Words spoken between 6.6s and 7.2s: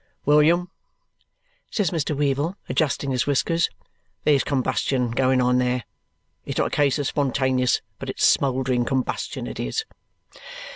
a case of